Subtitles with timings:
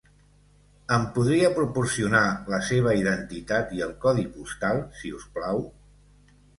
[0.95, 2.23] Em podria proporcionar
[2.55, 5.67] la seva identitat i el codi postal, si us plau?